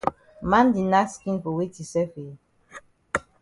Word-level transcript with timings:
Man 0.51 0.67
di 0.73 0.81
nack 0.91 1.09
skin 1.13 1.37
for 1.43 1.53
weti 1.57 1.83
sef 1.91 2.11
eh? 2.25 2.33